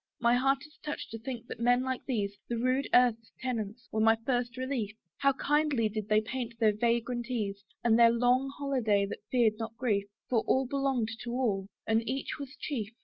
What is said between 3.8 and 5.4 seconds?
were my first relief: How